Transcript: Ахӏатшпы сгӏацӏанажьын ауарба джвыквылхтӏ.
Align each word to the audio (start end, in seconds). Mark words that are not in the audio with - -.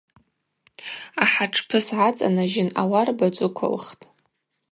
Ахӏатшпы 1.23 1.77
сгӏацӏанажьын 1.85 2.69
ауарба 2.81 3.27
джвыквылхтӏ. 3.33 4.03